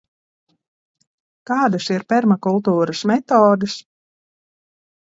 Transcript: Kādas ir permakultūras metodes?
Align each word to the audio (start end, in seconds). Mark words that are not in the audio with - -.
Kādas 1.51 1.91
ir 1.97 2.07
permakultūras 2.15 3.07
metodes? 3.13 3.79